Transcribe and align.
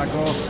Paco. 0.00 0.49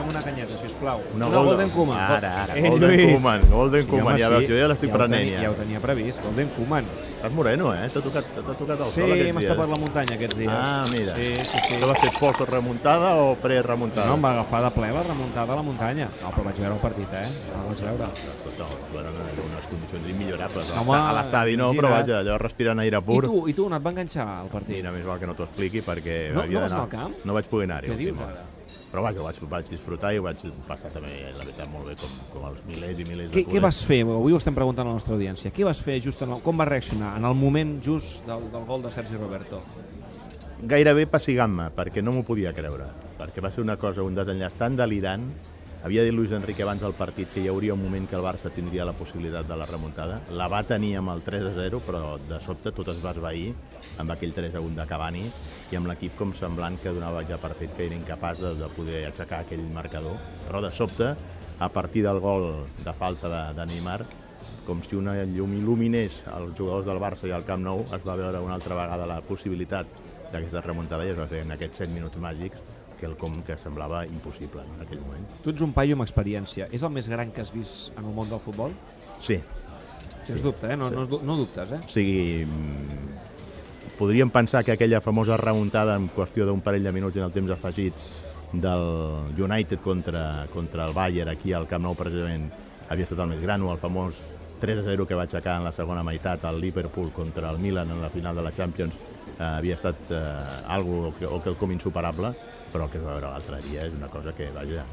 Posa'm 0.00 0.08
una 0.16 0.22
canyeta, 0.24 0.56
sisplau. 0.56 1.00
Una 1.14 1.26
una 1.28 1.36
Golden- 1.38 1.70
Koeman. 1.70 1.98
Ara, 1.98 2.42
ara, 2.44 2.56
Eh, 2.56 2.68
Golden 2.68 2.90
Lluís. 2.90 3.12
Koeman, 3.20 3.40
Golden 3.50 3.86
Koeman, 3.86 4.06
home, 4.14 4.18
ja 4.18 4.28
veus, 4.30 4.48
jo 4.48 4.56
ja 4.56 4.68
l'estic 4.68 4.90
ja 4.90 4.96
prenent, 4.96 5.20
tenia- 5.22 5.34
ja. 5.36 5.42
Ja 5.42 5.50
ho 5.50 5.54
tenia 5.54 5.80
previst, 5.80 6.22
Golden 6.24 6.48
Koeman. 6.56 6.84
Estàs 7.20 7.32
moreno, 7.32 7.74
eh? 7.74 7.90
T'ha 7.92 8.00
tocat, 8.00 8.24
tocat 8.32 8.80
el 8.80 8.86
Sí, 8.86 9.00
sol 9.00 9.12
aquests 9.12 9.28
hem 9.28 9.36
dies. 9.36 9.44
estat 9.44 9.56
per 9.58 9.68
la 9.68 9.76
muntanya 9.76 10.14
aquests 10.16 10.38
dies. 10.38 10.50
Ah, 10.50 10.86
mira. 10.90 11.16
Sí, 11.16 11.26
sí, 11.36 11.58
sí. 11.68 11.74
Això 11.74 11.88
va 11.90 11.96
ser 12.00 12.10
post 12.18 12.40
remuntada 12.48 13.14
o 13.16 13.34
pre-remuntada? 13.36 14.06
No, 14.06 14.14
em 14.14 14.24
va 14.24 14.30
agafar 14.32 14.62
de 14.64 14.70
ple 14.70 14.90
la 14.90 15.02
remuntada 15.02 15.52
a 15.52 15.56
la 15.56 15.62
muntanya. 15.62 16.08
No, 16.22 16.30
però 16.32 16.44
vaig 16.44 16.56
veure 16.56 16.74
el 16.74 16.80
partit, 16.80 17.12
eh? 17.12 17.28
No 17.52 17.60
el 17.60 17.68
vaig 17.68 17.80
veure. 17.84 18.04
Escolta, 18.14 18.64
eren 19.00 19.12
unes 19.44 19.66
condicions 19.68 20.08
immillorables. 20.08 20.70
Home, 20.80 20.96
a 20.96 21.12
l'estadi 21.12 21.56
no, 21.58 21.72
però 21.74 21.90
vaja, 21.90 22.20
allò 22.20 22.38
respirant 22.38 22.78
aire 22.80 22.96
I 22.96 23.00
pur. 23.02 23.24
tu, 23.24 23.48
I 23.48 23.52
tu 23.52 23.66
on 23.66 23.74
et 23.74 23.82
va 23.84 23.90
enganxar 23.90 24.42
el 24.44 24.48
partit? 24.48 24.76
Mira, 24.76 24.90
més 24.92 25.04
val 25.04 25.18
que 25.18 25.26
no 25.26 25.34
t'ho 25.34 25.44
expliqui 25.44 25.82
perquè 25.82 26.32
No- 26.32 26.46
no 26.46 26.60
vas 26.60 26.72
anar 26.72 26.84
al 26.84 26.88
camp? 26.88 27.14
No 27.24 27.34
vaig 27.34 27.44
poder 27.44 27.70
anar-hi. 27.70 27.88
Què 27.90 27.96
dius 27.98 28.18
ara? 28.18 28.44
Però 28.90 29.04
vaja, 29.06 29.20
ho 29.22 29.26
vaig, 29.28 29.36
vaig 29.52 29.68
disfrutar 29.70 30.10
i 30.14 30.18
ho 30.18 30.24
vaig 30.24 30.40
passar 30.66 30.90
també, 30.90 31.12
la 31.36 31.44
veritat, 31.44 31.68
molt 31.70 31.86
bé, 31.86 31.94
com, 32.00 32.16
com 32.32 32.48
els 32.48 32.64
milers 32.66 32.98
i 32.98 33.06
milers 33.06 33.30
Què, 33.30 33.44
de 33.44 33.52
què 33.52 33.62
vas 33.62 33.84
fer? 33.86 34.00
Avui 34.02 34.34
ho 34.34 34.40
estem 34.40 34.56
preguntant 34.56 34.88
a 34.88 34.90
la 34.90 34.98
nostra 34.98 35.14
audiència. 35.14 35.52
Què 35.54 35.66
vas 35.68 35.82
fer 35.84 36.00
just 36.02 36.26
en 36.26 36.34
el, 36.34 36.42
com 36.42 36.58
vas 36.58 36.70
reaccionar 36.72 37.14
en 37.20 37.28
el 37.30 37.38
moment 37.38 37.76
just 37.86 38.26
del, 38.26 38.50
del 38.50 38.66
gol 38.66 38.82
de 38.82 38.90
Sergi 38.94 39.20
Roberto? 39.20 39.62
gairebé 40.60 41.06
pessigant-me, 41.08 41.70
perquè 41.76 42.02
no 42.04 42.12
m'ho 42.14 42.24
podia 42.26 42.52
creure, 42.56 42.90
perquè 43.18 43.42
va 43.44 43.50
ser 43.52 43.62
una 43.64 43.78
cosa, 43.80 44.04
un 44.04 44.16
desenllaç 44.16 44.58
tan 44.58 44.76
delirant. 44.76 45.24
Havia 45.82 46.02
dit 46.04 46.12
Luis 46.12 46.28
Enrique 46.36 46.60
abans 46.60 46.82
del 46.84 46.92
partit 46.92 47.30
que 47.32 47.40
hi 47.40 47.46
hauria 47.48 47.72
un 47.72 47.80
moment 47.80 48.04
que 48.04 48.16
el 48.18 48.20
Barça 48.20 48.50
tindria 48.52 48.84
la 48.84 48.92
possibilitat 48.92 49.46
de 49.48 49.56
la 49.56 49.64
remuntada. 49.64 50.18
La 50.36 50.44
va 50.52 50.58
tenir 50.68 50.90
amb 50.98 51.08
el 51.08 51.22
3 51.24 51.46
a 51.48 51.52
0, 51.56 51.78
però 51.86 52.18
de 52.20 52.36
sobte 52.44 52.68
tot 52.76 52.90
es 52.92 52.98
va 53.00 53.14
esvair 53.16 53.54
amb 54.02 54.12
aquell 54.12 54.34
3 54.36 54.58
a 54.58 54.60
1 54.60 54.76
de 54.76 54.84
Cavani 54.90 55.22
i 55.24 55.78
amb 55.78 55.88
l'equip 55.88 56.18
com 56.18 56.34
semblant 56.36 56.76
que 56.82 56.92
donava 56.92 57.22
ja 57.24 57.38
per 57.40 57.54
fet 57.56 57.72
que 57.78 57.86
era 57.86 57.96
incapaç 57.96 58.42
de, 58.44 58.50
de 58.60 58.68
poder 58.76 59.06
aixecar 59.06 59.38
aquell 59.40 59.62
marcador. 59.72 60.20
Però 60.44 60.60
de 60.60 60.70
sobte, 60.76 61.14
a 61.58 61.68
partir 61.72 62.02
del 62.04 62.20
gol 62.20 62.50
de 62.84 62.94
falta 62.98 63.30
de, 63.32 63.40
de 63.56 63.66
Neymar, 63.72 64.02
com 64.66 64.84
si 64.84 65.00
una 65.00 65.16
llum 65.24 65.54
il·luminés 65.62 66.20
els 66.34 66.52
jugadors 66.58 66.90
del 66.90 67.00
Barça 67.00 67.24
i 67.24 67.32
al 67.32 67.48
Camp 67.48 67.64
Nou, 67.64 67.86
es 67.96 68.04
va 68.04 68.20
veure 68.20 68.44
una 68.44 68.58
altra 68.60 68.76
vegada 68.76 69.08
la 69.08 69.22
possibilitat 69.24 69.96
d'aquesta 70.28 70.60
remuntada 70.60 71.08
i 71.08 71.14
es 71.14 71.18
va 71.18 71.28
fer 71.30 71.40
en 71.46 71.56
aquests 71.56 71.86
7 71.86 71.96
minuts 71.96 72.20
màgics 72.20 72.69
que 73.00 73.08
el 73.08 73.16
com 73.20 73.40
que 73.46 73.56
semblava 73.58 74.04
impossible 74.06 74.62
en 74.66 74.84
aquell 74.84 75.00
moment. 75.00 75.24
Tu 75.44 75.54
ets 75.54 75.64
un 75.64 75.72
paio 75.76 75.96
amb 75.96 76.04
experiència. 76.04 76.68
És 76.70 76.84
el 76.84 76.92
més 76.94 77.08
gran 77.08 77.32
que 77.32 77.42
has 77.42 77.52
vist 77.54 77.96
en 77.96 78.04
el 78.04 78.14
món 78.14 78.28
del 78.30 78.42
futbol? 78.44 78.76
Sí, 79.20 79.40
Sens 80.26 80.42
dubte, 80.42 80.72
eh? 80.72 80.76
No, 80.76 80.90
no, 80.90 81.06
no 81.06 81.36
dubtes, 81.36 81.72
eh? 81.72 81.80
o 81.82 81.88
sigui, 81.90 82.44
mm, 82.44 83.96
podríem 83.98 84.30
pensar 84.30 84.64
que 84.64 84.72
aquella 84.72 85.00
famosa 85.00 85.36
remuntada 85.36 85.96
en 85.96 86.08
qüestió 86.12 86.46
d'un 86.46 86.60
parell 86.60 86.84
de 86.84 86.92
minuts 86.92 87.16
en 87.16 87.26
el 87.26 87.32
temps 87.32 87.50
afegit 87.56 87.96
del 88.52 89.34
United 89.38 89.80
contra, 89.80 90.46
contra 90.52 90.86
el 90.86 90.94
Bayern 90.94 91.30
aquí 91.32 91.52
al 91.52 91.68
Camp 91.70 91.84
Nou 91.86 91.96
precisament 91.98 92.48
havia 92.90 93.06
estat 93.06 93.22
el 93.22 93.32
més 93.32 93.42
gran 93.42 93.62
o 93.62 93.72
el 93.72 93.80
famós 93.82 94.18
3 94.60 94.78
a 94.78 94.82
0 94.86 95.06
que 95.08 95.16
va 95.18 95.24
aixecar 95.26 95.56
en 95.58 95.66
la 95.66 95.72
segona 95.72 96.04
meitat 96.06 96.44
al 96.44 96.60
Liverpool 96.60 97.10
contra 97.16 97.50
el 97.50 97.58
Milan 97.58 97.90
en 97.90 98.02
la 98.02 98.10
final 98.10 98.36
de 98.36 98.44
la 98.44 98.52
Champions 98.52 98.94
eh, 99.38 99.42
havia 99.42 99.78
estat 99.78 100.10
eh, 100.12 100.18
algo 100.68 101.14
que, 101.18 101.26
o 101.26 101.40
que 101.42 101.56
com 101.58 101.72
insuperable 101.72 102.34
però 102.72 102.84
el 102.84 102.92
que 102.92 103.00
es 103.00 103.06
va 103.06 103.16
veure 103.16 103.32
l'altre 103.32 103.62
dia 103.64 103.88
és 103.88 103.96
una 103.96 104.10
cosa 104.12 104.34
que, 104.36 104.50
vaja, 104.54 104.84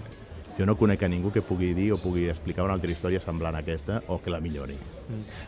jo 0.58 0.66
no 0.66 0.74
conec 0.80 1.04
a 1.06 1.10
ningú 1.12 1.30
que 1.30 1.44
pugui 1.46 1.74
dir 1.78 1.92
o 1.94 2.00
pugui 2.02 2.26
explicar 2.32 2.66
una 2.66 2.74
altra 2.80 2.90
història 2.90 3.22
semblant 3.22 3.60
a 3.60 3.62
aquesta 3.62 4.00
o 4.10 4.18
que 4.24 4.34
la 4.34 4.40
millori. 4.42 4.78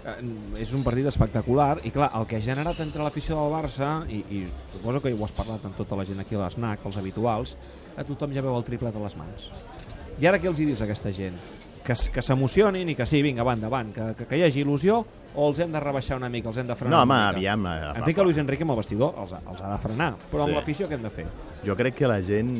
Eh, 0.05 0.17
és 0.61 0.73
un 0.77 0.83
partit 0.85 1.09
espectacular 1.09 1.79
i 1.87 1.93
clar, 1.95 2.11
el 2.19 2.27
que 2.29 2.37
ha 2.37 2.45
generat 2.45 2.83
entre 2.85 3.05
l'afició 3.07 3.39
del 3.39 3.55
Barça 3.55 3.93
i, 4.11 4.21
i 4.29 4.43
suposo 4.75 5.01
que 5.01 5.15
ho 5.15 5.25
has 5.25 5.33
parlat 5.33 5.65
amb 5.65 5.79
tota 5.79 5.97
la 5.97 6.05
gent 6.05 6.21
aquí 6.21 6.37
a 6.37 6.45
l'SNAC, 6.45 6.85
els 6.85 7.01
habituals 7.01 7.55
a 7.97 8.05
tothom 8.05 8.35
ja 8.35 8.45
veu 8.45 8.59
el 8.59 8.67
triple 8.67 8.93
de 8.93 9.01
les 9.01 9.17
mans 9.17 9.49
i 10.19 10.27
ara 10.27 10.35
què 10.35 10.49
els 10.51 10.59
hi 10.59 10.65
dius 10.67 10.81
a 10.83 10.85
aquesta 10.85 11.13
gent? 11.15 11.37
Que, 11.89 11.97
que 12.13 12.21
s'emocionin 12.25 12.89
i 12.93 12.95
que 12.95 13.07
sí, 13.09 13.23
vinga, 13.25 13.43
va 13.47 13.57
endavant 13.57 13.89
que, 13.95 14.11
que, 14.19 14.29
que 14.29 14.37
hi 14.39 14.45
hagi 14.47 14.61
il·lusió 14.63 15.01
o 15.35 15.47
els 15.49 15.59
hem 15.61 15.73
de 15.73 15.79
rebaixar 15.81 16.17
una 16.17 16.29
mica, 16.29 16.49
els 16.53 16.57
hem 16.61 16.69
de 16.69 16.75
frenar 16.77 16.95
No, 16.97 17.01
home, 17.05 17.17
aviam... 17.33 17.65
eh, 17.69 17.91
entenc 17.99 18.15
que 18.17 18.23
Luis 18.25 18.37
Enrique 18.41 18.65
amb 18.65 18.73
el 18.77 18.79
vestidor 18.83 19.17
els, 19.21 19.33
ha- 19.33 19.41
els 19.49 19.61
ha 19.61 19.73
de 19.75 19.77
frenar 19.83 20.13
però 20.31 20.45
amb 20.45 20.53
Sí. 20.53 20.59
l'afició 20.61 20.87
què 20.89 20.97
hem 20.97 21.03
de 21.05 21.11
fer? 21.13 21.25
Jo 21.59 21.75
crec 21.75 21.97
que 21.99 22.07
la 22.07 22.21
gent 22.23 22.53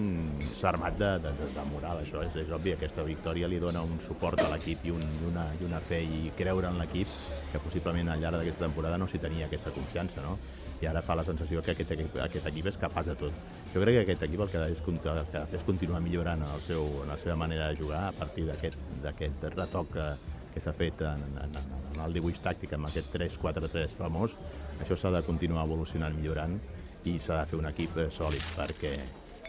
s'ha 0.60 0.74
armat 0.74 0.98
de, 1.00 1.10
de, 1.24 1.30
de, 1.40 1.64
moral, 1.72 2.02
això 2.02 2.20
és, 2.26 2.34
és 2.42 2.50
obvi. 2.52 2.74
Aquesta 2.76 3.06
victòria 3.08 3.48
li 3.48 3.60
dona 3.62 3.80
un 3.88 3.96
suport 4.04 4.42
a 4.44 4.50
l'equip 4.52 4.84
i, 4.90 4.92
un, 4.92 5.00
i, 5.00 5.22
una, 5.30 5.46
i 5.56 5.64
una 5.64 5.80
fe 5.80 6.02
i 6.04 6.34
creure 6.36 6.68
en 6.68 6.82
l'equip 6.82 7.14
que 7.54 7.62
possiblement 7.64 8.12
al 8.12 8.20
llarg 8.20 8.42
d'aquesta 8.42 8.66
temporada 8.66 8.98
no 9.00 9.08
s'hi 9.08 9.22
tenia 9.24 9.48
aquesta 9.48 9.72
confiança, 9.72 10.26
no? 10.26 10.36
I 10.84 10.90
ara 10.92 11.04
fa 11.04 11.16
la 11.16 11.24
sensació 11.28 11.64
que 11.64 11.72
aquest 11.72 11.94
equip, 11.96 12.18
aquest 12.26 12.50
equip 12.52 12.68
és 12.74 12.80
capaç 12.82 13.08
de 13.14 13.16
tot. 13.22 13.40
Jo 13.72 13.86
crec 13.86 14.02
que 14.02 14.04
aquest 14.04 14.26
equip 14.28 14.44
el 14.44 14.52
que 14.52 14.60
ha 14.60 14.68
de, 14.68 15.24
fer 15.32 15.46
és 15.62 15.64
continuar 15.68 16.04
millorant 16.04 16.44
el 16.50 16.66
seu, 16.68 16.92
la 17.08 17.16
seva 17.24 17.38
manera 17.40 17.72
de 17.72 17.80
jugar 17.80 18.04
a 18.10 18.12
partir 18.20 18.50
d'aquest 18.52 19.48
retoc 19.56 19.96
que, 19.96 20.10
que 20.54 20.66
s'ha 20.66 20.76
fet 20.76 21.06
en, 21.08 21.24
en, 21.46 21.56
en 21.94 22.04
el 22.04 22.20
dibuix 22.20 22.44
tàctic 22.44 22.76
amb 22.76 22.92
aquest 22.92 23.16
3-4-3 23.16 23.96
famós. 23.96 24.36
Això 24.84 25.00
s'ha 25.00 25.16
de 25.16 25.24
continuar 25.28 25.64
evolucionant, 25.72 26.20
millorant 26.20 26.60
i 27.06 27.18
s'ha 27.20 27.42
de 27.42 27.46
fer 27.48 27.60
un 27.60 27.66
equip 27.70 27.98
eh, 27.98 28.10
sòlid 28.12 28.44
perquè 28.58 28.94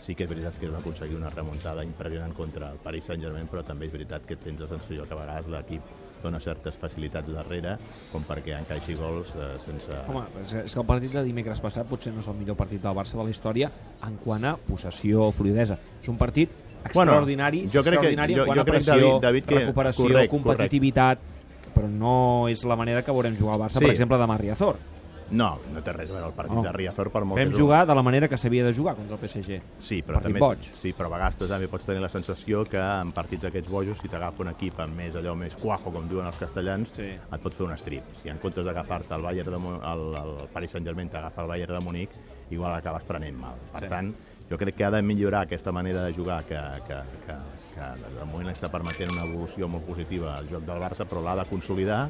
sí 0.00 0.14
que 0.14 0.24
és 0.24 0.30
veritat 0.30 0.54
que 0.58 0.66
es 0.66 0.72
va 0.72 0.78
aconseguir 0.78 1.16
una 1.16 1.28
remuntada 1.30 1.82
impressionant 1.84 2.32
contra 2.34 2.70
el 2.72 2.78
Paris 2.78 3.04
Saint-Germain, 3.04 3.46
però 3.50 3.62
també 3.66 3.86
és 3.86 3.92
veritat 3.92 4.24
que 4.26 4.36
tens 4.36 4.60
la 4.60 4.68
sensació 4.68 5.04
que 5.06 5.12
a 5.12 5.18
vegades 5.18 5.46
l'equip 5.52 5.82
dona 6.22 6.40
certes 6.40 6.76
facilitats 6.76 7.28
darrere 7.32 7.76
com 8.12 8.24
perquè 8.24 8.56
encaixi 8.58 8.94
gols 8.94 9.28
eh, 9.36 9.58
sense... 9.64 9.92
Home, 10.08 10.24
és, 10.44 10.54
és 10.64 10.72
que 10.74 10.80
el 10.80 10.86
partit 10.86 11.12
de 11.12 11.22
dimecres 11.24 11.60
passat 11.60 11.86
potser 11.88 12.12
no 12.14 12.20
és 12.20 12.28
el 12.28 12.34
millor 12.40 12.56
partit 12.56 12.80
del 12.82 12.96
Barça 12.96 13.16
de 13.18 13.24
la 13.24 13.30
història 13.30 13.70
en 14.06 14.16
quant 14.24 14.44
a 14.44 14.56
possessió, 14.56 15.30
fluidesa. 15.32 15.78
És 16.02 16.08
un 16.08 16.16
partit 16.20 16.50
extraordinari, 16.84 17.66
jo 17.68 17.82
crec 17.84 18.00
que- 18.00 18.10
extraordinari 18.12 18.34
jo- 18.34 18.40
en 18.42 18.46
quant 18.46 18.56
jo 18.58 18.62
a 18.62 18.64
pressió, 18.64 18.94
David- 18.96 19.20
David, 19.22 19.44
que- 19.44 19.58
recuperació, 19.60 20.04
correcte, 20.08 20.28
competitivitat, 20.30 21.18
però 21.74 21.88
no 21.88 22.48
és 22.48 22.64
la 22.64 22.76
manera 22.76 23.02
que 23.02 23.12
veurem 23.12 23.36
jugar 23.36 23.54
al 23.56 23.62
Barça, 23.66 23.78
Sí. 23.78 23.84
per 23.84 23.90
exemple, 23.92 24.16
demà 24.18 24.34
a 24.34 24.38
Riazor. 24.38 24.76
No, 25.30 25.58
no 25.72 25.80
té 25.82 25.92
res 25.92 26.10
a 26.10 26.14
veure 26.14 26.26
el 26.28 26.34
partit 26.34 26.56
No. 26.56 26.62
de 26.62 26.72
Riazor 26.72 27.10
per 27.12 27.22
molt 27.24 27.38
Vam 27.38 27.50
que 27.52 27.58
jugar 27.58 27.86
de 27.86 27.94
la 27.94 28.02
manera 28.02 28.28
que 28.28 28.36
s'havia 28.36 28.64
de 28.64 28.72
jugar 28.74 28.96
contra 28.96 29.14
el 29.14 29.20
PSG. 29.20 29.60
Sí, 29.78 30.02
però 30.02 30.20
també, 30.20 30.41
boig. 30.41 30.58
sí, 30.74 30.92
però 30.92 31.06
a 31.06 31.14
vegades 31.16 31.36
també 31.36 31.68
pots 31.68 31.84
tenir 31.86 32.00
la 32.02 32.08
sensació 32.08 32.64
que 32.64 32.78
en 32.80 33.12
partits 33.12 33.42
d'aquests 33.42 33.70
bojos, 33.70 33.98
si 34.02 34.08
t'agafa 34.08 34.42
un 34.42 34.48
equip 34.48 34.80
amb 34.80 34.96
més 34.96 35.14
allò 35.14 35.36
més 35.36 35.54
cuajo, 35.56 35.92
com 35.92 36.08
diuen 36.08 36.26
els 36.26 36.36
castellans, 36.36 36.91
Sí. 36.96 37.02
et 37.02 37.41
pot 37.41 37.54
fer 37.54 37.66
un 37.66 37.76
strip. 37.78 38.02
Si 38.22 38.28
en 38.28 38.38
comptes 38.38 38.64
d'agafar-te 38.64 39.14
el 39.14 39.22
Bayern 39.22 39.50
de 39.50 39.56
el, 39.56 40.16
el 40.16 40.48
Paris 40.52 40.70
Saint-Germain 40.72 41.08
t'agafa 41.08 41.42
el 41.42 41.48
Bayern 41.48 41.74
de 41.74 41.80
Munic, 41.80 42.10
igual 42.50 42.74
acabes 42.74 43.04
prenent 43.04 43.36
mal. 43.38 43.54
Per 43.72 43.82
Sí. 43.82 43.88
tant, 43.88 44.14
jo 44.50 44.58
crec 44.58 44.74
que 44.74 44.84
ha 44.84 44.91
de 44.91 45.00
millorar 45.02 45.42
aquesta 45.42 45.70
manera 45.70 46.02
de 46.04 46.12
jugar 46.12 46.42
que, 46.44 46.58
que, 46.88 46.98
que, 47.24 47.34
que 47.74 48.18
de 48.18 48.24
moment 48.24 48.48
està 48.48 48.68
permetent 48.68 49.10
una 49.12 49.22
evolució 49.30 49.68
molt 49.68 49.84
positiva 49.86 50.34
al 50.36 50.48
joc 50.48 50.64
del 50.64 50.80
Barça, 50.82 51.06
però 51.06 51.22
l'ha 51.22 51.36
de 51.36 51.48
consolidar. 51.48 52.08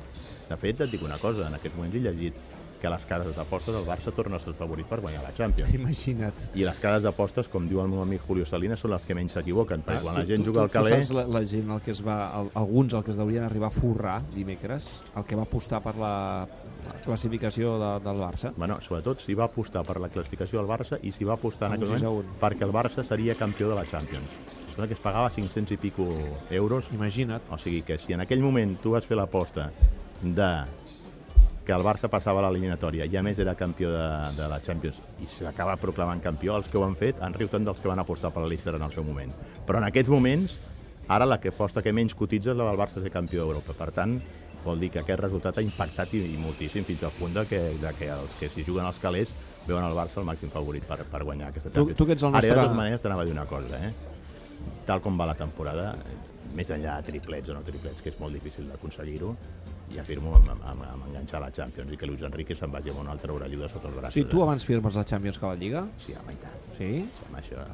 De 0.49 0.57
fet, 0.57 0.81
et 0.81 0.91
dic 0.91 1.03
una 1.03 1.19
cosa, 1.19 1.47
en 1.47 1.55
aquest 1.55 1.77
moment 1.77 1.95
he 1.95 1.99
llegit 2.01 2.35
que 2.81 2.87
a 2.89 2.91
les 2.95 3.05
cases 3.07 3.37
d'apostes 3.37 3.75
el 3.77 3.85
Barça 3.87 4.11
torna 4.17 4.37
a 4.37 4.41
ser 4.41 4.49
el 4.51 4.57
favorit 4.59 4.87
per 4.89 5.01
guanyar 5.01 5.23
la 5.23 5.35
Champions. 5.37 5.75
Imagina't. 5.75 6.33
I 6.57 6.65
les 6.65 6.79
cares 6.81 7.03
d'apostes, 7.05 7.49
com 7.53 7.69
diu 7.69 7.81
el 7.83 7.89
meu 7.93 8.01
amic 8.03 8.23
Julio 8.27 8.47
Salinas, 8.49 8.81
són 8.81 8.91
les 8.95 9.05
que 9.07 9.15
menys 9.15 9.33
s'equivoquen, 9.37 9.83
perquè 9.85 10.01
quan 10.03 10.15
la 10.17 10.21
Ah, 10.23 10.25
Tu- 10.25 10.33
gent 10.33 10.45
tu- 10.45 10.51
juga 10.51 10.63
al 10.63 10.71
tu 10.71 10.79
calé... 10.79 10.91
saps 10.97 11.11
la, 11.15 11.27
la 11.29 11.45
gent 11.47 11.71
el 11.71 11.81
que 11.85 11.91
es 11.93 12.01
va, 12.07 12.19
el, 12.41 12.51
alguns 12.55 12.95
el 12.95 13.05
que 13.05 13.11
es 13.13 13.17
deurien 13.21 13.45
arribar 13.45 13.69
a 13.69 13.71
forrar 13.71 14.23
dimecres, 14.35 14.89
el 15.17 15.25
que 15.25 15.37
va 15.37 15.43
apostar 15.43 15.83
per 15.83 15.95
la 15.97 16.49
classificació 17.05 17.79
de, 17.79 17.91
del 18.05 18.19
Barça. 18.21 18.53
Bueno, 18.57 18.81
sobretot 18.81 19.21
si 19.21 19.35
va 19.35 19.45
apostar 19.45 19.83
per 19.87 20.01
la 20.01 20.09
classificació 20.09 20.61
del 20.61 20.69
Barça 20.71 20.99
i 21.03 21.13
si 21.13 21.25
va 21.25 21.35
apostar 21.35 21.69
en 21.71 21.77
aquell 21.79 21.89
moment 21.89 22.03
6 22.03 22.09
a 22.09 22.15
1. 22.17 22.39
perquè 22.41 22.67
el 22.67 22.73
Barça 22.73 23.05
seria 23.05 23.35
campió 23.35 23.69
de 23.71 23.77
la 23.77 23.85
Champions. 23.87 24.27
Sembla 24.71 24.87
que 24.89 24.95
es 24.95 25.01
pagava 25.03 25.31
500 25.31 25.73
i 25.73 25.77
pico 25.77 26.07
euros. 26.51 26.87
Imagina't. 26.95 27.43
O 27.51 27.59
sigui 27.59 27.83
que 27.83 27.99
si 27.99 28.13
en 28.15 28.21
aquell 28.23 28.41
moment 28.41 28.77
tu 28.81 28.93
vas 28.95 29.05
fer 29.07 29.17
l'aposta 29.19 29.71
de 30.23 30.51
que 31.71 31.77
el 31.79 31.85
Barça 31.87 32.09
passava 32.11 32.41
a 32.43 32.49
l'eliminatòria 32.49 33.05
i 33.07 33.15
a 33.15 33.21
més 33.23 33.39
era 33.39 33.53
campió 33.55 33.93
de, 33.95 34.07
de 34.35 34.47
la 34.51 34.57
Champions 34.67 34.97
i 35.23 35.29
s'acaba 35.31 35.77
proclamant 35.79 36.19
campió, 36.25 36.57
els 36.59 36.67
que 36.67 36.81
ho 36.81 36.83
han 36.83 36.97
fet 36.99 37.21
han 37.23 37.37
riu 37.37 37.47
tant 37.53 37.63
dels 37.69 37.79
que 37.79 37.87
van 37.87 38.01
apostar 38.03 38.33
per 38.35 38.43
la 38.43 38.49
Leicester 38.51 38.75
en 38.75 38.83
el 38.83 38.91
seu 38.91 39.05
moment. 39.07 39.31
Però 39.69 39.79
en 39.79 39.87
aquests 39.87 40.11
moments, 40.11 40.57
ara 41.07 41.29
la 41.31 41.39
que 41.39 41.53
aposta 41.55 41.79
que 41.85 41.93
menys 41.95 42.17
cotitza 42.19 42.51
és 42.51 42.59
la 42.59 42.67
del 42.67 42.81
Barça 42.81 42.99
ser 43.05 43.13
campió 43.15 43.45
d'Europa. 43.45 43.77
Per 43.79 43.89
tant, 43.95 44.17
vol 44.65 44.83
dir 44.83 44.91
que 44.91 44.99
aquest 45.05 45.23
resultat 45.23 45.61
ha 45.61 45.65
impactat 45.65 46.13
i, 46.19 46.25
i 46.35 46.37
moltíssim 46.43 46.83
fins 46.89 47.07
al 47.07 47.15
punt 47.15 47.39
de 47.39 47.47
que, 47.47 47.61
de 47.79 47.95
que 48.01 48.11
els 48.17 48.35
que 48.41 48.51
s'hi 48.51 48.67
juguen 48.67 48.89
als 48.91 48.99
calés 48.99 49.31
veuen 49.69 49.87
el 49.87 49.95
Barça 49.95 50.19
el 50.19 50.27
màxim 50.27 50.51
favorit 50.51 50.83
per, 50.91 51.05
per 51.07 51.23
guanyar 51.23 51.53
aquesta 51.55 51.71
Tu- 51.71 51.79
Champions. 51.85 51.99
tu 52.03 52.07
que 52.11 52.19
ets 52.19 52.27
el 52.27 52.35
Ara, 52.35 52.41
de 52.43 52.49
nostre- 52.51 52.65
totes 52.67 52.77
maneres, 52.83 53.01
t'anava 53.07 53.23
a 53.23 53.31
dir 53.31 53.37
una 53.39 53.47
cosa, 53.47 53.79
eh? 53.87 53.95
Tal 54.91 54.99
com 55.01 55.15
va 55.17 55.31
la 55.31 55.39
temporada, 55.39 55.95
més 56.53 56.69
enllà 56.75 56.99
de 56.99 57.13
triplets 57.13 57.49
o 57.49 57.55
no 57.55 57.63
triplets, 57.63 58.03
que 58.03 58.11
és 58.11 58.19
molt 58.19 58.35
difícil 58.35 58.67
d'aconseguir-ho, 58.69 59.37
ja 59.95 60.05
firmo 60.05 60.35
amb, 60.37 60.51
amb, 60.51 60.83
amb 60.87 61.07
enganxar 61.09 61.41
la 61.41 61.51
Champions 61.53 61.93
i 61.93 61.97
que 61.97 62.07
Luis 62.07 62.23
Enrique 62.23 62.55
se'n 62.55 62.71
vagi 62.73 62.91
amb 62.91 63.01
una 63.01 63.13
altra 63.13 63.33
orelluda 63.33 63.69
sota 63.69 63.89
els 63.89 63.97
braços. 63.97 64.15
Sí, 64.15 64.25
tu 64.25 64.43
abans 64.43 64.65
firmes 64.65 64.95
la 64.95 65.05
Champions 65.05 65.39
que 65.39 65.47
la 65.47 65.55
Lliga? 65.57 65.87
Sí, 65.99 66.13
home, 66.15 66.33
i 66.33 66.37
tant. 66.37 66.61
Sí? 66.79 66.93
Sí, 67.17 67.25
home, 67.29 67.39
això... 67.43 67.65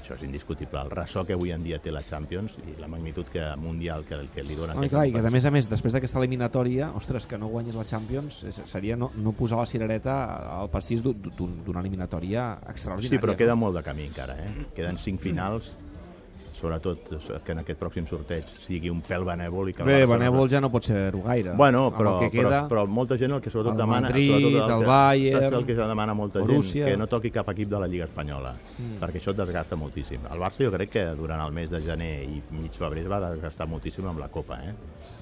Això 0.00 0.14
és 0.16 0.22
indiscutible. 0.24 0.80
El 0.80 0.88
ressò 0.90 1.26
que 1.28 1.34
avui 1.36 1.50
en 1.52 1.62
dia 1.62 1.76
té 1.78 1.92
la 1.92 2.00
Champions 2.02 2.54
i 2.64 2.72
la 2.80 2.88
magnitud 2.88 3.28
que 3.30 3.42
mundial 3.60 4.02
que, 4.08 4.16
que 4.34 4.42
li 4.42 4.54
i 4.72 4.78
aquesta 4.78 4.88
clar, 4.96 5.02
i 5.06 5.12
que 5.12 5.20
a 5.28 5.30
més 5.30 5.44
a 5.44 5.50
més, 5.52 5.68
després 5.68 5.92
d'aquesta 5.92 6.18
eliminatòria, 6.18 6.88
ostres, 6.96 7.26
que 7.28 7.36
no 7.38 7.50
guanyin 7.52 7.76
la 7.76 7.84
Champions 7.84 8.40
és, 8.48 8.62
seria 8.64 8.96
no, 8.96 9.10
no 9.20 9.32
posar 9.36 9.58
la 9.60 9.66
cirereta 9.68 10.16
al 10.56 10.70
pastís 10.72 11.04
d'un- 11.04 11.20
d'un- 11.36 11.58
d'una 11.66 11.80
eliminatòria 11.84 12.46
extraordinària. 12.72 13.20
Sí, 13.20 13.22
però 13.22 13.36
queda 13.36 13.54
molt 13.54 13.76
de 13.76 13.82
camí 13.84 14.06
encara, 14.08 14.38
eh? 14.40 14.66
Queden 14.74 14.96
cinc 14.98 15.20
finals, 15.20 15.76
sobretot 16.60 17.08
que 17.44 17.52
en 17.54 17.62
aquest 17.62 17.80
pròxim 17.80 18.06
sorteig 18.06 18.44
sigui 18.60 18.90
un 18.92 19.00
pèl 19.02 19.24
benèvol 19.26 19.70
i 19.70 19.74
que 19.74 19.82
el 19.82 19.88
Bé, 19.88 19.98
benèvol 20.06 20.50
ja 20.52 20.60
no 20.60 20.68
pot 20.70 20.84
ser-ho 20.84 21.22
gaire. 21.24 21.54
Bueno, 21.56 21.86
però, 21.96 22.18
el 22.18 22.26
que 22.28 22.36
queda, 22.38 22.62
però, 22.68 22.84
però 22.84 22.86
molta 23.00 23.16
gent 23.18 23.32
el 23.32 23.40
que 23.40 23.50
sobretot 23.50 23.72
el 23.74 23.80
demana... 23.82 24.08
Madrid, 24.08 24.30
sobretot 24.34 24.70
el 24.76 24.80
que, 24.84 24.86
Bayern, 24.92 25.40
saps 25.46 25.58
el 25.58 25.66
que 25.66 25.74
demana 25.80 26.14
molta 26.14 26.40
Borussia. 26.44 26.84
gent? 26.84 26.92
Que 26.94 27.00
no 27.00 27.06
toqui 27.08 27.30
cap 27.34 27.48
equip 27.54 27.68
de 27.72 27.80
la 27.80 27.88
Lliga 27.88 28.04
Espanyola, 28.04 28.54
Mm. 28.78 28.96
perquè 29.00 29.18
això 29.20 29.32
et 29.32 29.36
desgasta 29.40 29.76
moltíssim. 29.76 30.20
El 30.30 30.38
Barça 30.40 30.64
jo 30.64 30.70
crec 30.72 30.90
que 30.90 31.04
durant 31.16 31.40
el 31.46 31.52
mes 31.52 31.70
de 31.70 31.80
gener 31.80 32.24
i 32.24 32.42
mig 32.52 32.72
febrer 32.72 33.02
es 33.04 33.10
va 33.10 33.20
desgastar 33.30 33.66
moltíssim 33.68 34.06
amb 34.06 34.18
la 34.20 34.28
Copa, 34.28 34.60
eh? 34.64 34.74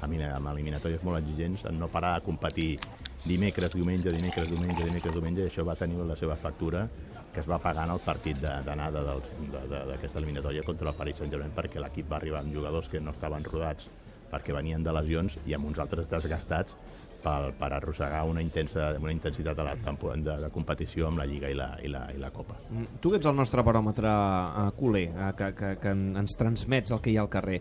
Amb 0.03 0.47
eliminatòries 0.53 1.03
molt 1.03 1.19
exigents, 1.19 1.65
en 1.65 1.79
no 1.79 1.89
parar 1.89 2.17
a 2.17 2.21
competir 2.21 2.79
dimecres, 3.25 3.73
diumenge, 3.75 4.11
dimecres, 4.13 4.49
diumenge, 4.49 4.85
dimecres, 4.85 5.15
diumenge, 5.15 5.43
i 5.43 5.49
això 5.51 5.65
va 5.67 5.75
tenir 5.75 5.99
la 6.07 6.17
seva 6.17 6.37
factura 6.37 6.89
que 7.33 7.41
es 7.41 7.49
va 7.51 7.59
pagar 7.59 7.85
en 7.87 7.93
el 7.95 8.01
partit 8.01 8.39
d'anada 8.41 9.03
de- 9.03 9.85
d'aquesta 9.93 10.19
eliminatòria 10.19 10.63
contra 10.67 10.89
el 10.91 10.97
Paris 10.97 11.17
Saint-Germain 11.17 11.53
perquè 11.55 11.81
l'equip 11.81 12.11
va 12.11 12.17
arribar 12.17 12.41
amb 12.41 12.55
jugadors 12.55 12.89
que 12.89 13.01
no 13.01 13.11
estaven 13.13 13.45
rodats 13.45 13.89
perquè 14.31 14.53
venien 14.55 14.83
de 14.85 14.93
lesions 14.93 15.39
i 15.47 15.55
amb 15.55 15.67
uns 15.67 15.79
altres 15.79 16.09
desgastats 16.09 16.75
per, 17.23 17.53
per 17.59 17.73
arrossegar 17.73 18.23
una, 18.29 18.41
intensa, 18.43 18.93
una 19.01 19.11
intensitat 19.13 19.59
a 19.59 19.65
la 19.65 19.73
de, 19.75 20.37
de 20.45 20.51
competició 20.55 21.09
amb 21.09 21.19
la 21.19 21.25
Lliga 21.27 21.49
i 21.51 21.55
la, 21.55 21.71
i 21.83 21.89
la, 21.89 22.05
i 22.15 22.19
la 22.19 22.31
Copa. 22.31 22.55
Mm, 22.71 23.01
Tu 23.01 23.11
que 23.11 23.17
ets 23.17 23.27
el 23.27 23.35
nostre 23.35 23.63
baròmetre 23.63 24.07
uh, 24.09 24.71
culer, 24.77 25.09
uh, 25.17 25.33
que, 25.35 25.53
que, 25.55 25.77
que 25.81 25.89
en- 25.91 26.17
ens 26.17 26.37
transmets 26.39 26.93
el 26.93 27.01
que 27.01 27.11
hi 27.11 27.17
ha 27.17 27.23
al 27.25 27.29
carrer, 27.33 27.61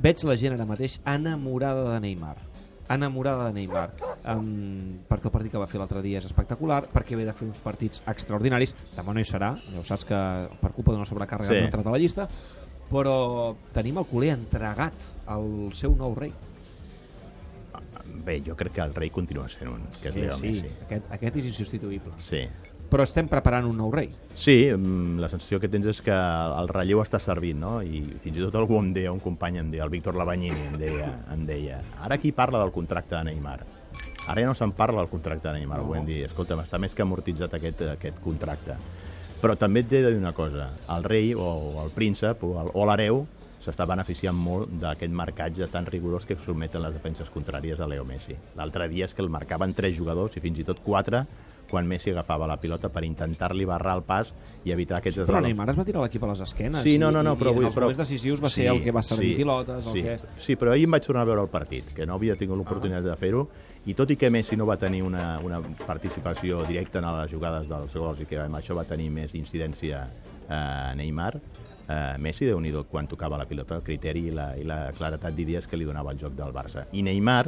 veig 0.00 0.20
la 0.24 0.36
gent 0.36 0.52
ara 0.58 0.66
mateix 0.66 0.98
enamorada 1.06 1.94
de 1.94 2.00
Neymar 2.00 2.36
enamorada 2.90 3.46
de 3.46 3.52
Neymar 3.54 3.90
um, 4.28 4.98
perquè 5.08 5.28
el 5.30 5.34
partit 5.34 5.52
que 5.52 5.58
va 5.62 5.66
fer 5.70 5.78
l'altre 5.80 6.02
dia 6.02 6.18
és 6.20 6.26
espectacular 6.28 6.82
perquè 6.92 7.16
ve 7.16 7.24
de 7.28 7.32
fer 7.36 7.48
uns 7.48 7.60
partits 7.64 8.02
extraordinaris 8.10 8.74
demà 8.96 9.14
no 9.14 9.20
hi 9.20 9.28
serà, 9.28 9.54
ja 9.56 9.80
ho 9.80 9.84
saps 9.86 10.04
que 10.08 10.20
per 10.60 10.72
culpa 10.76 10.92
d'una 10.92 11.06
sobrecàrrega 11.08 11.48
Sí. 11.50 11.54
sí. 11.54 11.60
no 11.60 11.66
ha 11.66 11.70
entrat 11.72 11.86
a 11.86 11.96
la 11.96 11.98
llista 12.02 12.28
però 12.90 13.54
tenim 13.72 13.98
el 14.02 14.06
culer 14.10 14.32
entregat 14.34 14.94
al 15.26 15.70
seu 15.72 15.94
nou 15.96 16.14
rei 16.18 16.32
Bé, 18.24 18.40
jo 18.44 18.56
crec 18.56 18.72
que 18.74 18.82
el 18.82 18.92
rei 18.94 19.08
continua 19.14 19.46
sent 19.48 19.70
un, 19.70 19.84
que 20.02 20.10
és 20.10 20.16
Leo 20.16 20.34
sí, 20.36 20.48
Messi. 20.50 20.70
aquest, 20.84 21.06
aquest 21.14 21.36
és 21.40 21.46
insubstituïble 21.52 22.12
Sí, 22.20 22.40
però 22.90 23.04
estem 23.06 23.28
preparant 23.30 23.64
un 23.68 23.78
nou 23.78 23.92
rei 23.94 24.10
Sí, 24.34 24.56
la 24.74 25.28
sensació 25.30 25.60
que 25.62 25.70
tens 25.72 25.86
és 25.92 26.00
que 26.04 26.12
el 26.12 26.68
relleu 26.68 27.00
està 27.04 27.20
servint, 27.22 27.60
no? 27.62 27.76
I 27.82 28.02
fins 28.20 28.36
i 28.36 28.42
tot 28.44 28.58
algú 28.58 28.76
em 28.80 28.90
deia, 28.92 29.12
un 29.14 29.22
company 29.22 29.60
em 29.62 29.70
deia, 29.72 29.86
el 29.86 29.92
Víctor 29.94 30.18
Labanyini 30.18 30.66
em 30.72 30.76
deia, 30.80 31.10
em 31.32 31.46
deia 31.48 31.78
ara 32.02 32.18
qui 32.20 32.32
parla 32.36 32.60
del 32.64 32.74
contracte 32.74 33.14
de 33.16 33.24
Neymar? 33.30 33.60
Ara 34.28 34.42
ja 34.42 34.46
no 34.46 34.54
se'n 34.54 34.72
parla 34.72 35.00
del 35.00 35.08
contracte 35.10 35.48
de 35.48 35.54
Neymar, 35.54 35.78
No. 35.78 35.86
no. 35.86 35.94
vull 35.94 36.06
dir, 36.06 36.24
escolta'm, 36.24 36.60
està 36.60 36.78
més 36.78 36.94
que 36.94 37.02
amortitzat 37.02 37.54
aquest, 37.54 37.82
aquest 37.82 38.20
contracte. 38.20 38.76
Però 39.40 39.56
també 39.56 39.80
et 39.80 39.92
he 39.92 40.02
de 40.02 40.10
dir 40.12 40.18
una 40.20 40.32
cosa, 40.32 40.70
el 40.88 41.02
rei 41.04 41.34
o 41.34 41.82
el 41.82 41.90
príncep 41.90 42.42
o 42.44 42.60
el- 42.60 42.70
o 42.74 42.86
l'hereu 42.86 43.26
s'està 43.60 43.86
beneficiant 43.86 44.36
molt 44.36 44.68
d'aquest 44.80 45.12
marcatge 45.12 45.66
tan 45.68 45.86
rigorós 45.86 46.24
que 46.26 46.36
sotmeten 46.36 46.82
les 46.82 46.92
defenses 46.94 47.30
contràries 47.30 47.80
a 47.80 47.86
Leo 47.86 48.04
Messi. 48.04 48.36
L'altre 48.56 48.88
dia 48.88 49.04
és 49.04 49.14
que 49.14 49.22
el 49.22 49.28
marcaven 49.28 49.74
tres 49.74 49.96
jugadors 49.96 50.36
i 50.36 50.40
fins 50.40 50.58
i 50.58 50.64
tot 50.64 50.80
quatre 50.82 51.26
quan 51.70 51.86
Messi 51.88 52.10
agafava 52.10 52.46
la 52.50 52.56
pilota 52.60 52.90
per 52.92 53.04
intentar-li 53.06 53.64
barrar 53.64 53.94
el 53.96 54.02
pas 54.04 54.32
i 54.64 54.72
evitar 54.74 54.98
aquests 54.98 55.20
però 55.22 55.28
eslaloms. 55.28 55.46
Neymar 55.48 55.68
es 55.70 55.78
va 55.78 55.84
tirar 55.88 56.02
l'equip 56.02 56.24
a 56.26 56.30
les 56.32 56.40
esquenes 56.44 56.82
Sí, 56.82 56.98
no, 56.98 57.10
no, 57.14 57.22
no, 57.22 57.32
i, 57.36 57.40
però 57.40 57.54
i 57.54 57.58
en 57.62 57.68
els 57.70 57.76
però- 57.76 57.88
moments 57.88 58.02
decisius 58.02 58.42
va 58.42 58.50
ser 58.50 58.66
Sí, 58.66 58.68
el 58.74 58.82
que 58.84 58.92
va 58.92 59.02
servir 59.06 59.30
sí, 59.30 59.36
pilotes 59.40 59.86
el 59.86 59.92
sí, 59.92 60.02
que... 60.02 60.18
sí, 60.38 60.56
però 60.60 60.74
ahir 60.74 60.84
em 60.88 60.98
vaig 60.98 61.06
tornar 61.06 61.22
a 61.22 61.30
veure 61.30 61.42
el 61.46 61.48
partit, 61.48 61.94
que 61.94 62.06
no 62.06 62.18
havia 62.18 62.36
tingut 62.36 62.58
l'oportunitat 62.58 63.04
de 63.06 63.16
fer-ho, 63.16 63.46
i 63.86 63.94
tot 63.96 64.10
i 64.10 64.16
que 64.20 64.28
Messi 64.28 64.58
no 64.60 64.66
va 64.68 64.76
tenir 64.76 65.00
una, 65.02 65.38
una 65.40 65.62
participació 65.86 66.64
directa 66.68 66.98
en 67.00 67.06
les 67.22 67.30
jugades 67.32 67.68
dels 67.70 67.94
gols 67.96 68.20
i 68.20 68.26
que 68.28 68.38
amb 68.42 68.58
això 68.58 68.76
va 68.76 68.84
tenir 68.84 69.08
més 69.14 69.32
incidència 69.38 70.02
eh, 70.48 70.94
Neymar, 70.96 71.36
eh, 71.88 72.16
Messi, 72.18 72.44
déu 72.46 72.60
nhi 72.60 72.72
quan 72.90 73.06
tocava 73.08 73.38
la 73.38 73.46
pilota, 73.48 73.76
el 73.76 73.82
criteri 73.86 74.26
i 74.28 74.34
la, 74.36 74.50
i 74.56 74.64
la 74.68 74.90
claretat 74.96 75.34
d'idees 75.34 75.66
que 75.66 75.76
li 75.80 75.84
donava 75.88 76.12
el 76.12 76.18
joc 76.20 76.34
del 76.36 76.52
Barça. 76.52 76.86
I 76.92 77.02
Neymar, 77.06 77.46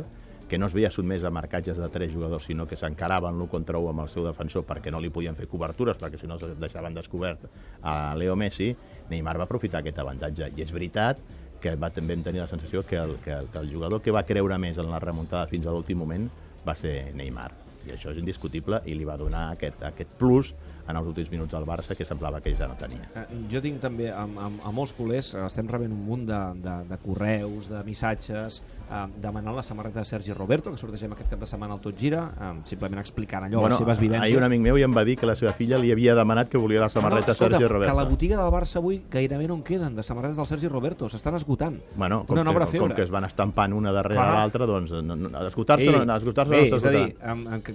que 0.52 0.58
no 0.60 0.66
es 0.69 0.75
veia 0.76 0.90
sotmès 0.93 1.22
a 1.25 1.31
marcatges 1.32 1.78
de 1.81 1.87
tres 1.88 2.10
jugadors, 2.12 2.44
sinó 2.44 2.66
que 2.69 2.76
s'encaraven 2.76 3.38
l'1 3.38 3.49
contra 3.49 3.78
1 3.81 3.88
amb 3.88 4.02
el 4.02 4.10
seu 4.12 4.26
defensor 4.26 4.66
perquè 4.69 4.93
no 4.93 5.00
li 5.00 5.08
podien 5.08 5.32
fer 5.38 5.46
cobertures, 5.49 5.96
perquè 5.96 6.20
si 6.20 6.28
no 6.28 6.37
es 6.37 6.44
deixaven 6.60 6.93
descobert 6.93 7.46
a 7.81 8.12
Leo 8.20 8.37
Messi, 8.37 8.69
Neymar 9.08 9.38
va 9.40 9.49
aprofitar 9.49 9.81
aquest 9.81 10.02
avantatge. 10.04 10.50
I 10.52 10.66
és 10.66 10.76
veritat 10.76 11.25
que 11.56 11.72
va, 11.72 11.88
també 11.88 12.19
vam 12.19 12.28
tenir 12.28 12.44
la 12.44 12.50
sensació 12.52 12.84
que 12.84 13.00
el, 13.00 13.16
que, 13.25 13.32
el, 13.32 13.49
que 13.49 13.64
el 13.64 13.72
jugador 13.72 14.04
que 14.04 14.12
va 14.12 14.26
creure 14.28 14.60
més 14.60 14.76
en 14.76 14.93
la 14.93 15.00
remuntada 15.00 15.49
fins 15.49 15.64
a 15.64 15.72
l'últim 15.72 16.04
moment 16.04 16.28
va 16.69 16.76
ser 16.76 17.14
Neymar. 17.16 17.62
I 17.87 17.94
això 17.96 18.12
és 18.12 18.19
indiscutible 18.19 18.82
i 18.87 18.94
li 18.94 19.05
va 19.08 19.17
donar 19.17 19.50
aquest, 19.52 19.82
aquest 19.82 20.11
plus 20.19 20.55
en 20.88 20.96
els 20.99 21.06
últims 21.06 21.31
minuts 21.31 21.55
al 21.55 21.64
Barça 21.64 21.94
que 21.94 22.05
semblava 22.05 22.40
que 22.43 22.50
ell 22.50 22.56
ja 22.58 22.67
no 22.67 22.75
tenia. 22.79 23.06
Eh, 23.14 23.26
Jo 23.52 23.61
tinc 23.62 23.81
també, 23.81 24.08
amb, 24.11 24.38
amb, 24.38 24.62
amb 24.67 24.75
molts 24.75 24.93
culers, 24.96 25.32
eh, 25.34 25.44
estem 25.46 25.69
rebent 25.70 25.93
un 25.94 26.00
munt 26.06 26.25
de, 26.26 26.40
de, 26.62 26.76
de 26.88 26.99
correus, 27.05 27.69
de 27.70 27.82
missatges, 27.87 28.62
eh, 28.90 29.02
demanant 29.23 29.55
la 29.56 29.62
samarreta 29.62 30.00
de 30.00 30.05
Sergi 30.08 30.34
Roberto, 30.34 30.73
que 30.73 30.81
sortegem 30.81 31.12
aquest 31.14 31.31
cap 31.31 31.38
de 31.40 31.46
setmana 31.46 31.76
al 31.76 31.81
Tot 31.84 31.94
Gira, 31.99 32.25
eh, 32.34 32.50
simplement 32.69 32.99
explicant 33.02 33.46
allò, 33.46 33.62
les 33.69 33.79
seves 33.79 34.00
vivències. 34.02 34.26
ahir 34.26 34.37
un 34.40 34.46
amic 34.49 34.61
meu 34.67 34.78
ja 34.81 34.88
em 34.90 34.96
va 34.96 35.05
dir 35.06 35.17
que 35.20 35.26
la 35.26 35.37
seva 35.38 35.52
filla 35.52 35.78
li 35.78 35.93
havia 35.93 36.17
demanat 36.19 36.50
que 36.50 36.58
volia 36.58 36.81
la 36.81 36.90
samarreta 36.90 37.28
no, 37.31 37.32
escolta, 37.37 37.58
Sergio 37.58 37.69
Roberto. 37.69 37.93
que 37.94 38.02
la 38.02 38.08
botiga 38.08 38.43
del 38.43 38.52
Barça 38.52 38.82
avui 38.82 39.02
gairebé 39.11 39.46
no 39.49 39.55
en 39.61 39.62
queden 39.62 39.94
de 39.94 40.02
samarretes 40.02 40.37
del 40.37 40.46
Sergi 40.46 40.69
Roberto, 40.69 41.08
s'estan 41.08 41.37
esgotant. 41.38 41.78
Bueno, 41.94 42.25
com, 42.26 42.35
Una 42.35 42.44
nova 42.44 42.67
que, 42.67 42.78
com 42.82 42.90
que 42.90 43.02
es 43.06 43.11
van 43.11 43.25
estampant 43.25 43.73
una 43.73 43.93
darrere 43.93 44.19
l'altra, 44.19 44.67
doncs 44.67 44.90
no, 44.90 45.14
no, 45.17 45.31
a 45.38 45.46
esgotar-se 45.46 45.90
no, 46.05 46.12
a 46.12 46.17
esgotar 46.17 46.49
bé, 46.49 46.69
no 46.70 46.76
és 46.76 46.85
a 46.85 46.90
dir, 46.90 47.14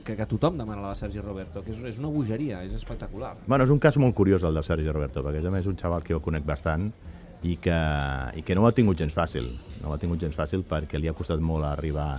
que, 0.05 0.15
que 0.15 0.25
tothom 0.29 0.57
demana 0.57 0.81
la 0.81 0.89
de 0.93 0.99
Sergi 0.99 1.21
Roberto, 1.21 1.63
que 1.65 1.71
és, 1.73 1.81
és 1.93 1.99
una 2.01 2.09
bogeria, 2.13 2.63
és 2.65 2.73
espectacular. 2.77 3.35
Bueno, 3.47 3.63
és 3.67 3.73
un 3.73 3.79
cas 3.79 3.97
molt 4.01 4.15
curiós 4.15 4.43
el 4.47 4.57
de 4.57 4.63
Sergi 4.63 4.89
Roberto, 4.91 5.23
perquè 5.25 5.43
a 5.45 5.51
més 5.53 5.65
és 5.65 5.71
un 5.71 5.77
xaval 5.79 6.03
que 6.03 6.13
jo 6.15 6.21
conec 6.23 6.45
bastant 6.45 6.89
i 7.43 7.57
que, 7.61 7.77
i 8.39 8.41
que 8.43 8.55
no 8.57 8.63
ho 8.63 8.67
ha 8.69 8.73
tingut 8.75 8.97
gens 8.97 9.13
fàcil. 9.13 9.51
No 9.81 9.91
ho 9.91 9.93
ha 9.93 10.01
tingut 10.01 10.19
gens 10.21 10.35
fàcil 10.35 10.63
perquè 10.67 10.99
li 10.99 11.07
ha 11.07 11.13
costat 11.17 11.39
molt 11.43 11.65
arribar 11.69 12.09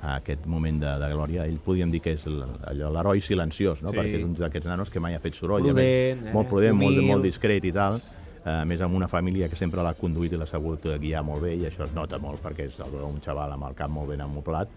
a 0.00 0.12
aquest 0.20 0.44
moment 0.46 0.76
de, 0.78 0.92
de 1.00 1.08
glòria. 1.10 1.46
Ell 1.48 1.58
podríem 1.64 1.90
dir 1.90 2.00
que 2.04 2.12
és 2.14 2.26
l'heroi 2.28 3.20
silenciós, 3.24 3.82
no? 3.82 3.90
Sí. 3.90 3.98
perquè 3.98 4.20
és 4.20 4.26
un 4.26 4.36
d'aquests 4.38 4.68
nanos 4.70 4.92
que 4.94 5.00
mai 5.02 5.16
ha 5.16 5.22
fet 5.24 5.34
soroll. 5.34 5.66
Prudent, 5.72 6.28
eh? 6.28 6.34
molt 6.36 6.48
prudent, 6.52 6.76
molt, 6.78 6.94
Humil. 6.94 7.08
molt 7.10 7.26
discret 7.26 7.64
i 7.66 7.72
tal. 7.74 7.98
Eh, 8.44 8.60
A 8.60 8.64
més, 8.64 8.80
amb 8.80 8.94
una 8.94 9.08
família 9.10 9.48
que 9.50 9.56
sempre 9.58 9.82
l'ha 9.82 9.96
conduït 9.98 10.32
i 10.32 10.38
l'ha 10.38 10.46
sabut 10.46 10.86
guiar 11.00 11.24
molt 11.26 11.42
bé 11.42 11.56
i 11.58 11.64
això 11.66 11.82
es 11.88 11.94
nota 11.96 12.20
molt 12.22 12.40
perquè 12.44 12.68
és 12.70 12.78
un 12.78 13.18
xaval 13.24 13.56
amb 13.56 13.66
el 13.66 13.74
cap 13.74 13.90
molt 13.90 14.08
ben 14.12 14.22
amoblat 14.24 14.70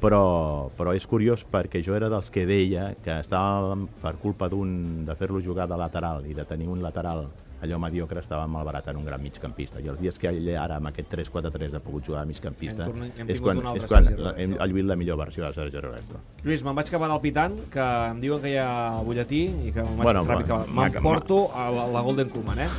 però, 0.00 0.70
però 0.76 0.94
és 0.96 1.06
curiós 1.06 1.44
perquè 1.50 1.82
jo 1.84 1.94
era 1.96 2.08
dels 2.08 2.30
que 2.32 2.46
deia 2.48 2.94
que 3.04 3.18
estàvem 3.20 3.86
per 4.02 4.16
culpa 4.22 4.48
d'un 4.48 5.04
de 5.06 5.14
fer-lo 5.16 5.40
jugar 5.44 5.68
de 5.68 5.76
lateral 5.76 6.24
i 6.26 6.34
de 6.34 6.44
tenir 6.44 6.68
un 6.68 6.82
lateral 6.82 7.28
allò 7.60 7.76
mediocre 7.76 8.22
estàvem 8.22 8.48
malbaratant 8.48 8.96
un 8.96 9.04
gran 9.04 9.20
migcampista 9.20 9.82
i 9.84 9.88
els 9.92 9.98
dies 10.00 10.16
que 10.18 10.30
ell 10.30 10.46
ara 10.56 10.78
amb 10.80 10.88
aquest 10.88 11.10
3-4-3 11.12 11.74
ha 11.76 11.80
pogut 11.84 12.06
jugar 12.08 12.22
de 12.22 12.30
migcampista 12.30 12.86
Hem 12.86 12.92
tornat- 12.94 13.18
hem 13.20 13.28
és 13.34 13.40
quan, 13.44 13.58
és 13.76 13.84
quan 13.84 14.04
Sergi 14.06 14.16
Roberto. 14.16 14.40
hem, 14.40 14.54
vist 14.72 14.86
la 14.88 14.96
millor 14.96 15.18
versió 15.20 15.44
de 15.44 15.52
Sergio 15.52 15.82
Roberto 15.84 16.22
Lluís, 16.42 16.64
me'n 16.64 16.74
vaig 16.74 16.88
acabar 16.88 17.10
del 17.12 17.20
pitant, 17.20 17.58
que 17.70 17.84
em 18.14 18.20
diuen 18.22 18.40
que 18.40 18.54
hi 18.54 18.56
ha 18.56 19.02
butlletí 19.04 19.42
i 19.68 19.72
que 19.76 19.82
me'n 19.84 20.00
Bueno, 20.00 20.24
ràpid 20.24 20.48
ma- 20.72 20.88
M'emporto 20.88 21.50
a 21.52 21.70
la, 21.70 21.86
la 21.92 22.00
Golden 22.00 22.30
Koeman, 22.32 22.60
eh? 22.64 22.70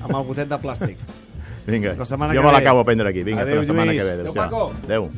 amb 0.00 0.10
el 0.16 0.24
botet 0.26 0.48
de 0.50 0.58
plàstic. 0.58 0.96
vinga, 1.70 1.94
La 1.94 2.04
jo 2.34 2.42
me 2.42 2.52
l'acabo 2.58 2.80
a 2.80 2.84
prendre 2.84 3.08
aquí 3.08 3.22
vinga, 3.22 3.46
fins 3.46 3.54
la 3.62 3.64
setmana 3.70 3.92
Lluís. 3.92 4.02
que 4.02 4.10
ve 4.10 4.20
Adéu. 4.20 4.34
Paco. 4.34 4.72
Adéu. 4.84 5.10